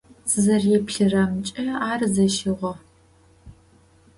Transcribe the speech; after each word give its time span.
Сызэреплъырэмкӏэ 0.29 1.61
ар 1.89 2.01
зэщыгъо. 2.13 2.71